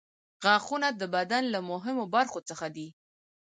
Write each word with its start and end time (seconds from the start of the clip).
غاښونه 0.43 0.87
د 0.99 1.01
بدن 1.15 1.43
له 1.53 1.59
مهمو 1.71 2.03
برخو 2.15 2.39
څخه 2.49 2.67
دي. 2.75 2.87